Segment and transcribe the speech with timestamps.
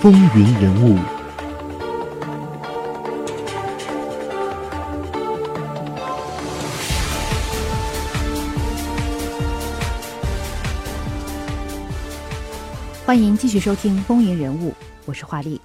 [0.00, 0.96] 风云人物。
[13.04, 14.70] 欢迎继续收听《风云人物》，
[15.04, 15.60] 我是华丽。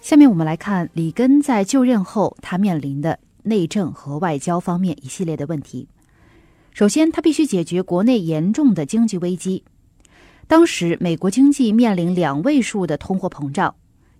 [0.00, 5.86] 下面我们来看里根在就任后，他面临的内政和外交方面一系列的问题。
[6.74, 9.62] 首先，他必须解决国内严重的经济危机。
[10.50, 13.72] 当时，美国经济面临两位数的通货膨胀，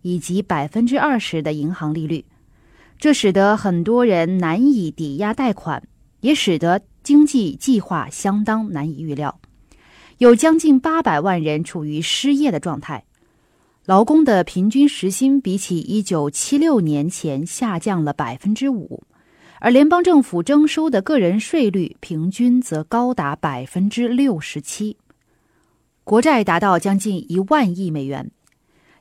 [0.02, 2.24] 以及百分之二十的银行利率，
[3.00, 5.82] 这使得很多人难以抵押贷款，
[6.20, 9.40] 也使得经济计划相当难以预料。
[10.18, 13.02] 有将近八百万人处于失业的状态，
[13.84, 19.02] 劳工的平均时薪比起一九七六年前下降了百分之五，
[19.58, 24.96] 而联邦政府征收的个人税率平均则高达百分之六十七，
[26.10, 28.32] 国债达到将近一万亿美元。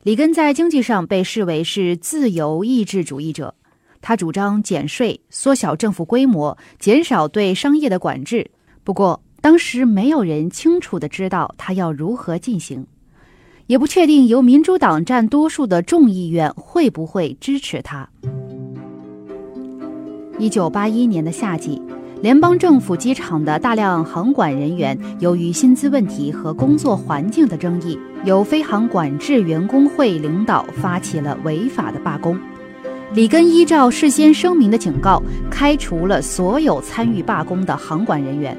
[0.04, 3.56] 里根在经济上被视为是自由意志主义者，
[4.00, 8.52] 他主张减税、缩小政府规模、减少对商业的管制。
[8.84, 12.86] 不过，当时没有人清楚的知道他要如何进行，
[13.66, 18.08] 也不确定由民主党占多数的众议院会不会支持他。
[20.38, 21.82] 一九八一年的夏季，
[22.22, 32.38] 联邦政府机场的大量航管人员由于薪资问题和工作环境的争议，由飞航管制员工会领导发起了违法的罢工。
[33.14, 38.54] 里根依照事先声明的警告，开除了所有参与罢工的航管人员。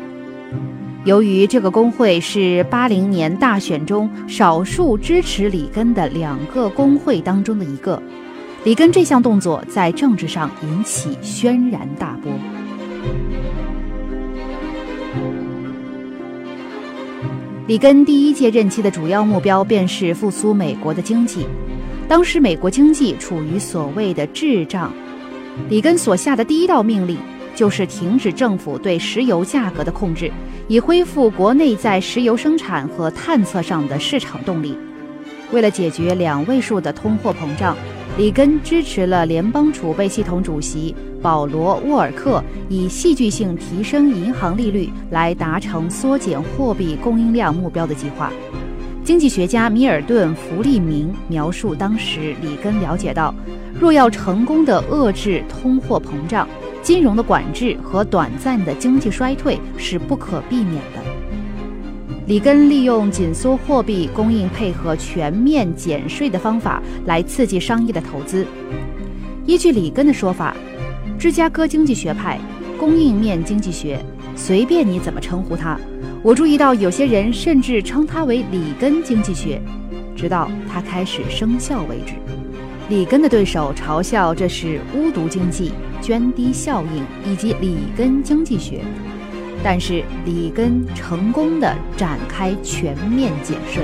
[1.06, 8.02] 由于这个工会是八零年大选中少数支持里根的两个工会当中的一个，
[8.64, 12.32] 里根这项动作在政治上引起轩然大波。
[17.72, 21.48] 里根第一届任期的主要目标便是复苏美国的经济。
[22.06, 24.92] 当时美国经济处于所谓的滞胀，
[25.70, 27.18] 里根所下的第一道命令
[27.56, 30.30] 就是停止政府对石油价格的控制。
[30.68, 34.78] 以恢复国内在石油生产和探测上的市场动力。
[35.54, 37.78] 为了解决两位数的通货膨胀，
[38.18, 48.32] 里根支持了联邦储备系统主席保罗·沃尔克以戏剧性提升银行利率来达成缩减货币供应量目标的计划。
[49.04, 53.34] 经济学家米尔顿·弗利明描述，当时里根了解到，
[53.80, 56.48] 若要成功的遏制通货膨胀。
[56.84, 61.02] 金融的管制和短暂的经济衰退是不可避免的。
[62.26, 68.48] 里根利用紧缩货币供应，配合全面减税的方法来刺激商业的投资。
[69.46, 70.56] 依据里根的说法，
[71.22, 72.40] 芝加哥经济学派、
[72.80, 74.04] 供应面经济学，
[74.36, 75.80] 随便你怎么称呼它。
[76.24, 79.62] 我注意到有些人甚至称它为里根经济学，
[80.16, 82.14] 直到它开始生效为止。
[82.90, 85.72] 里根的对手嘲笑这是巫毒经济。
[86.02, 88.82] 涓滴效应以及里根经济学，
[89.64, 93.84] 但是里根成功的展开全面减税。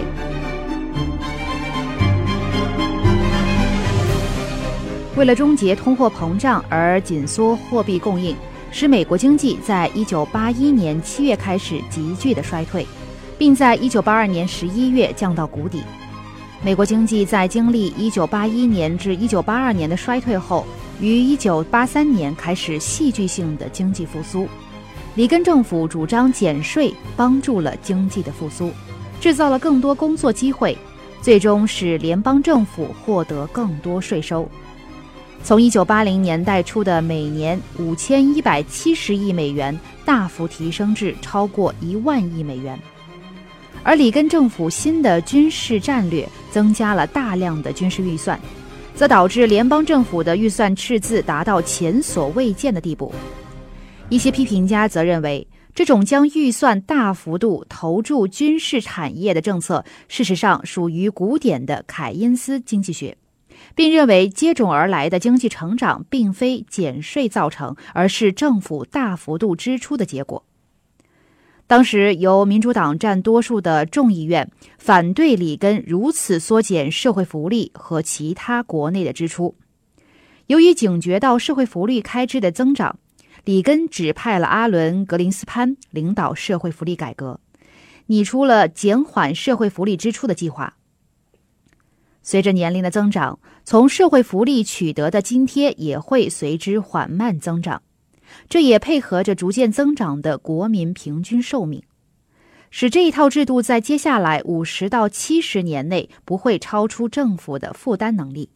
[5.18, 8.36] 为了终结通货膨胀而紧缩货币供应，
[8.70, 12.86] 使美国经济在一九八一年七月开始急剧的衰退，
[13.36, 15.82] 并在一九八二年十一月降到谷底。
[16.64, 20.66] 美国经济在经历一九八一年至一九八二年的衰退后。
[21.00, 24.48] 于一九八三年开始戏剧性的经济复苏，
[25.14, 28.72] 里根政府主张减税，帮助了经济的复苏，
[29.22, 30.76] 制造了更多工作机会，
[31.22, 34.50] 最终使联邦政府获得更多税收。
[35.44, 42.78] 从一九八零年代初的每年五千一百七十亿美元大幅提升至超过一万亿美元，
[43.84, 48.40] 而里根政府新的军事战略增加了大量的军事预算。
[48.94, 53.14] 则导致联邦政府的预算赤字达到前所未见的地步。
[54.10, 63.16] 一些批评家则认为，这种将预算大幅度投注军事产业的政策，事实上属于古典的凯因斯经济学，
[63.78, 70.44] 并认为接踵而来的经济成长并非减税造成，而是政府大幅度支出的结果。
[71.68, 79.56] 当时由民主党占多数的众议院反对里根如此缩减社会福利和其他国内的支出。
[80.48, 82.98] 由于警觉到社会福利开支的增长，
[83.46, 87.40] 里根指派了阿伦·格林斯潘领导社会福利改革，
[88.08, 90.77] 拟出了减缓社会福利支出的计划。
[92.30, 97.82] 随着年龄的增长，从社会福利取得的津贴也会随之缓慢增长。
[98.50, 101.82] 这也配合着逐渐增长的国民平均寿命。
[102.70, 108.50] 使这一套制度在接下来五十到七十年内不会超出政府的负担能力。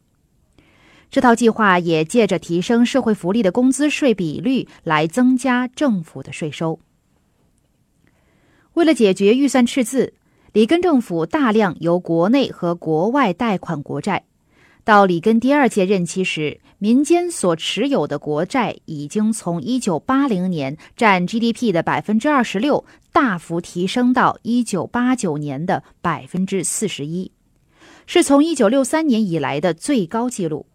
[1.10, 6.78] 这套计划也借着提升社会福利的工资税比率来增加政府的税收。
[8.74, 10.12] 为了解决预算赤字，
[10.52, 14.24] 里根政府大量由国内和国外贷款国债。
[14.84, 27.32] 到里根第二届任期时，民间所持有的国债已经从1980年占 GDP 的百分之二十六，大幅提升到1989年的百分之四十一，
[28.04, 30.66] 是从1963年以来的最高纪录。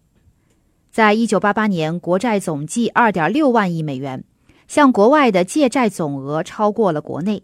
[0.90, 4.24] 在一九八八年，国债总计二点六万亿美元，
[4.68, 7.44] 向国外的借债总额超过了国内。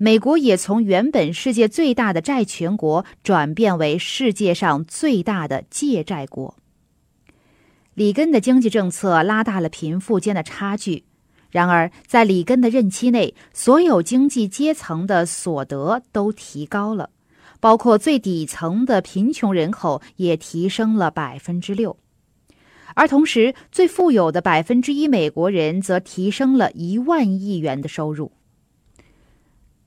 [0.00, 6.54] 美国也从原本世界最大的债权国转变为世界上最大的借债国。
[7.94, 11.02] 里根的经济政策拉大了贫富间的差距，
[11.50, 17.10] 然而在里根的任期内，所有经济阶层的所得都提高了，
[17.58, 21.96] 包括最底层的贫穷人口也提升了百分之六。
[22.94, 28.30] 而同时，最富有的百分之一美国人则提升了一万亿元的收入。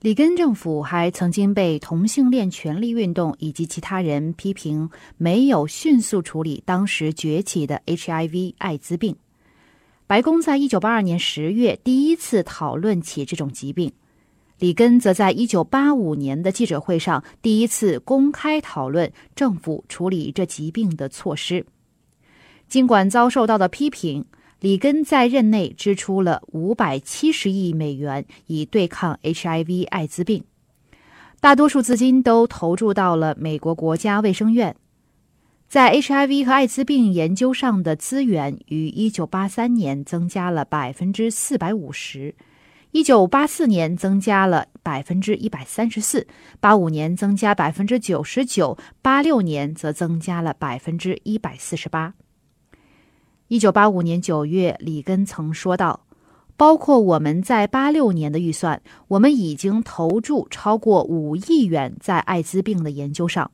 [0.01, 9.15] 里根政府还曾经被同性恋权利运动以及其他人批评没有迅速处理当时崛起的 HIV 艾滋病。
[10.07, 13.91] 白宫在一九八二年十月第一次讨论起这种疾病，
[14.57, 21.63] 里根则在一九八五年的记者会上第一次公开讨论政府处理这疾病的措施。
[22.67, 24.25] 尽管遭受到的批评，
[24.61, 30.43] 里根在任内支出了五百七十亿美元以对抗 HIV 艾滋病，
[31.39, 34.75] 大多数资金都投注到了美国国家卫生院。
[35.67, 42.35] 在 HIV 和艾滋病研究上的资源于一九八三年增加了百分之四百五十，
[42.91, 46.27] 一九八四年增加了百分之一百三十四，
[46.59, 52.13] 八五年增加百分之九十九，八六年则增加了百分之一百四十八。
[53.51, 56.05] 一九八五年九月，里根曾说道
[56.55, 63.51] ：“包括我们在八六年的预算，我们已经投注超过五亿元在艾滋病的研究上。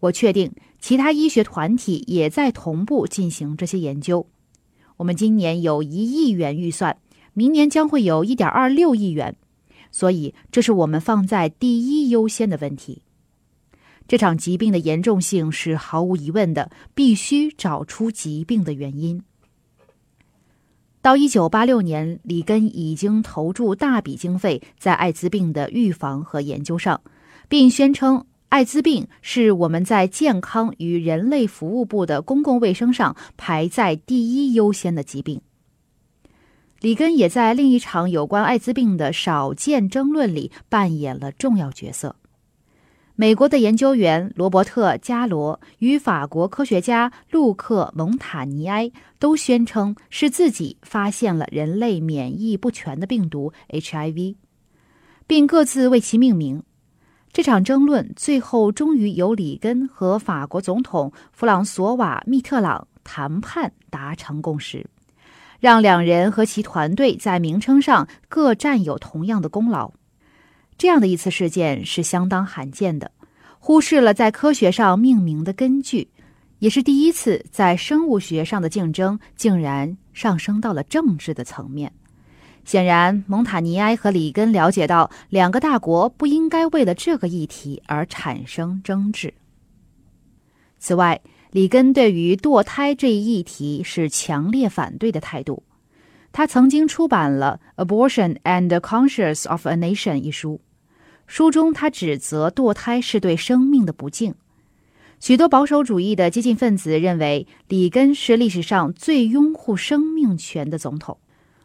[0.00, 4.26] 我确定其他医学团体也在同步进行这些研究。
[4.98, 6.98] 我们今年有一亿元预算，
[7.32, 9.34] 明年将会有一点二六亿元，
[9.90, 13.00] 所以这是我们放在第一优先的问题。”
[14.08, 19.22] 这场疾病的严重性是毫无疑问的，必须找出疾病的原因。
[21.02, 27.00] 到一九八六年，里根已经投注大笔经费在艾滋病的预防和研究上，
[27.48, 35.40] 并宣称艾滋病是我们在健康与人类服务部的公共卫生上排在第一优先的疾病。
[36.80, 42.16] 里根也在另一场有关艾滋病的少见争论里扮演了重要角色。
[43.18, 54.36] 美国的研究员罗伯特·加罗与法国科学家路克·蒙塔尼埃都宣称是自己发现了人类免疫不全的病毒 HIV，
[55.26, 56.62] 并各自为其命名。
[57.32, 64.86] 这场争论最后终于由里根和法国总统弗朗索瓦·密特朗谈判达成共识，
[65.58, 69.94] 让两人和其团队在名称上各占有同样的功劳。
[70.78, 73.10] 这样的一次事件是相当罕见的，
[73.58, 76.08] 忽视了在科学上命名的根据，
[76.58, 81.92] 也是第一次在生物学上的竞争竟然上升到了政治的层面。
[82.64, 89.32] 显然，蒙塔尼埃和里根了解到，两个大国不应该为了这个议题而产生争执。
[90.78, 91.20] 此外，
[91.52, 95.62] 里根对于堕胎这一议题是强烈反对的态度。
[96.32, 100.60] 他曾经出版了《Abortion and the Conscience of a Nation》一书。
[101.26, 104.34] 书中，他指责堕胎是对生命的不敬。
[105.18, 111.18] 许多保守主义的激进分子认为，里根是历史上最拥护生命权的总统。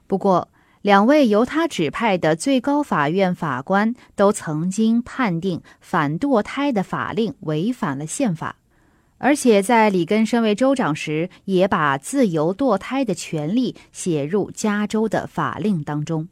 [0.08, 0.50] 不过，
[0.82, 8.56] 两位由他指派的最高法院法官都曾经判定反堕胎的法令违反了宪法，
[9.18, 16.30] 而且在里根身为州长时，也把自由堕胎的权利写入加州的法令当中。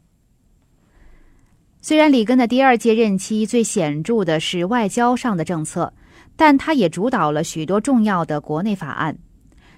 [1.82, 5.92] 虽然里根的第二届任期最显著的是外交上的政策，
[6.36, 9.16] 但他也主导了许多重要的国内法案。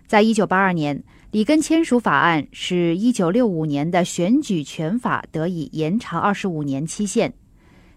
[0.09, 7.33] 在一九八二年，里根签署法案，使一九六五年的选举权法得以延长二十五年期限。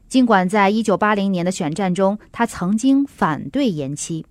[0.07, 4.23] 尽管在一九八零年的选战中，他曾经反对延期。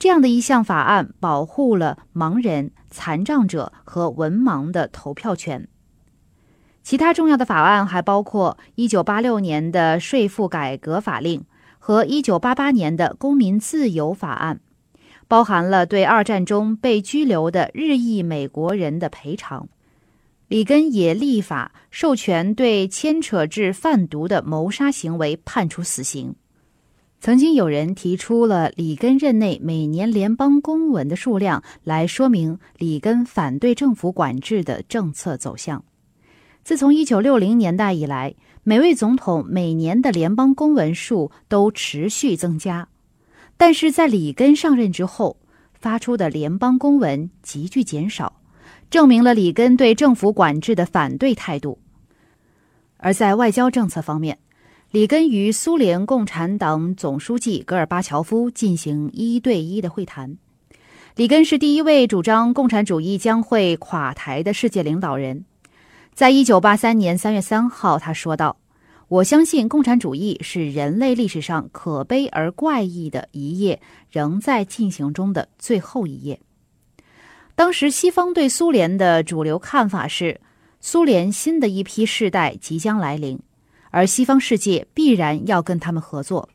[0.00, 5.68] 这样的一项法案保护了盲人、残障者和文盲的投票权。
[6.84, 11.42] 其他重要的法案还包括1986年的税负改革法令
[11.78, 14.60] 和1988年的公民自由法案，
[15.26, 19.66] 包含了对二战中被拘留的日裔美国人的赔偿。
[20.46, 26.34] 里根也立法授权对牵扯至贩毒的谋杀行为判处死刑。
[27.18, 35.82] 曾经有人提出了里根任内每年联邦公文的数量来说明里根反对政府管制的政策走向。
[36.64, 42.88] 自从1960年代以来，每位总统每年的联邦公文数都持续增加，
[43.58, 45.36] 但是在里根上任之后，
[45.74, 48.40] 发出的联邦公文急剧减少，
[48.88, 51.78] 证明了里根对政府管制的反对态度。
[52.96, 54.38] 而在外交政策方面，
[54.90, 60.38] 里根与苏联共产党总书记戈尔巴乔夫进行一对一的会谈。
[61.16, 65.44] 里根是第一位主张共产主义将会垮台的世界领导人。
[66.14, 68.56] 在一九八三年三月三号，他说道
[69.08, 76.38] ：“我相信共产主义是人类历史上可悲而怪异的一页，仍在进行中的最后一页。”
[77.56, 80.40] 当时，西方对苏联的主流看法是，
[80.80, 83.40] 苏联新的一批世代即将来临，
[83.90, 86.48] 而西方世界必然要跟他们合作。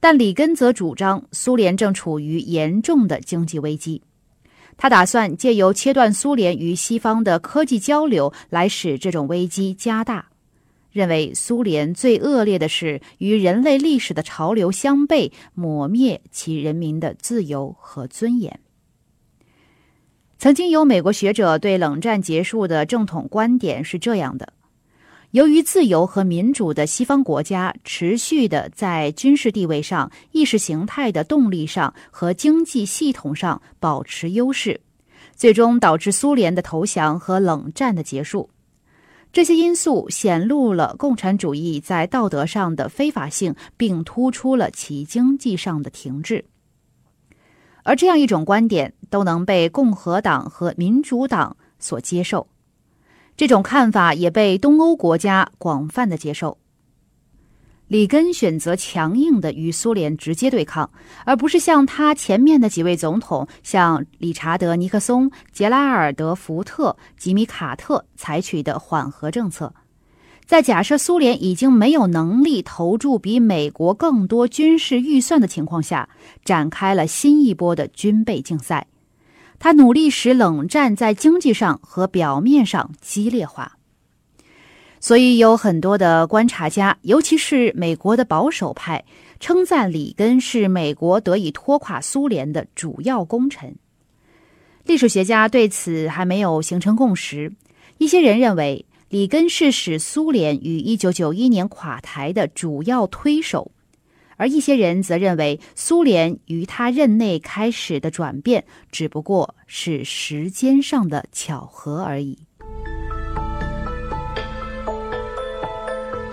[0.00, 4.02] 但里根则主张，苏联正处于严重的经济危机。
[4.76, 10.26] 他打算借由切断苏联与西方的科技交流，来使这种危机加大。
[10.90, 18.60] 认为苏联最恶劣的是与人类历史的潮流相悖，抹灭其人民的自由和尊严。
[20.38, 24.52] 曾经有美国学者对冷战结束的正统观点是这样的。
[25.32, 34.78] 由于自由和民主的西方国家持续的在军事地位上、意识形态的动力上和经济系统上保持优势，
[35.34, 38.50] 最终导致苏联的投降和冷战的结束。
[39.32, 46.44] 这些因素显露了共产主义在道德上的非法性，并突出了其经济上的停滞。
[47.84, 52.46] 而这样一种观点都能被共和党和民主党所接受。
[53.36, 56.58] 这种看法也被东欧国家广泛的接受。
[57.88, 60.90] 里根选择强硬的与苏联直接对抗，
[61.26, 69.74] 而不是像他前面的几位总统，像理查德·尼克松、杰拉尔德·福特、吉米·卡特采取的缓和政策。
[70.46, 76.08] 在假设苏联已经没有能力投注比美国更多军事预算的情况下，
[76.44, 78.86] 展开了新一波的军备竞赛。
[79.62, 83.78] 他努力使冷战在经济上和表面上激烈化，
[84.98, 89.04] 所以有很多的观察家，尤其是美国的保守派，
[89.38, 93.76] 称赞里根是美国得以拖垮苏联的主要功臣。
[94.84, 97.52] 历史学家对此还没有形成共识。
[97.98, 103.70] 一些人认为，里根是使苏联于1991年垮台的主要推手。
[104.36, 112.38] 而一些人则认为，苏联于他任内开始的转变只不过是时间上的巧合而已。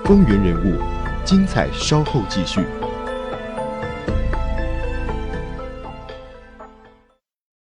[0.06, 0.80] 风云人物，
[1.24, 2.62] 精彩稍后继续。